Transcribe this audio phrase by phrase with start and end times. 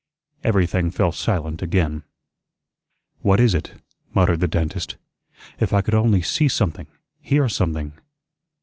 [0.43, 2.01] Everything fell silent again.
[3.21, 3.73] "What is it?"
[4.15, 4.95] muttered the dentist.
[5.59, 6.87] "If I could only see something,
[7.19, 7.93] hear something."